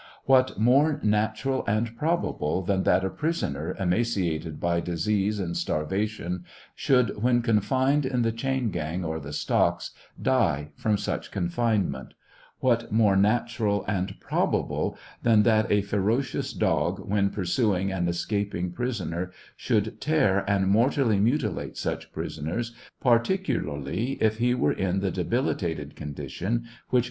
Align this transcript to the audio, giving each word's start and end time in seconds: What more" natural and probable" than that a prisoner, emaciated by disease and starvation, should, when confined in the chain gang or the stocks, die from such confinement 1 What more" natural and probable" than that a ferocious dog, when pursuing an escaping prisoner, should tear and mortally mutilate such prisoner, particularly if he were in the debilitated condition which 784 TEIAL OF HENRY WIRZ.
What 0.25 0.57
more" 0.59 0.99
natural 1.19 1.63
and 1.67 1.95
probable" 1.95 2.63
than 2.63 2.81
that 2.85 3.05
a 3.05 3.09
prisoner, 3.11 3.75
emaciated 3.79 4.59
by 4.59 4.79
disease 4.79 5.39
and 5.39 5.55
starvation, 5.55 6.43
should, 6.73 7.21
when 7.21 7.43
confined 7.43 8.07
in 8.07 8.23
the 8.23 8.31
chain 8.31 8.71
gang 8.71 9.05
or 9.05 9.19
the 9.19 9.31
stocks, 9.31 9.91
die 10.19 10.69
from 10.75 10.97
such 10.97 11.29
confinement 11.29 12.15
1 12.61 12.61
What 12.71 12.91
more" 12.91 13.15
natural 13.31 13.85
and 13.87 14.19
probable" 14.19 14.97
than 15.21 15.43
that 15.43 15.71
a 15.71 15.81
ferocious 15.81 16.51
dog, 16.51 16.97
when 17.07 17.29
pursuing 17.29 17.91
an 17.91 18.07
escaping 18.07 18.71
prisoner, 18.71 19.29
should 19.55 20.01
tear 20.01 20.39
and 20.49 20.67
mortally 20.67 21.19
mutilate 21.19 21.77
such 21.77 22.11
prisoner, 22.11 22.59
particularly 23.01 24.13
if 24.13 24.39
he 24.39 24.55
were 24.55 24.73
in 24.73 24.99
the 25.01 25.11
debilitated 25.11 25.95
condition 25.95 26.01
which 26.23 26.29
784 26.31 26.39
TEIAL 26.39 26.57
OF 26.57 26.67
HENRY 26.67 26.89
WIRZ. 26.93 26.99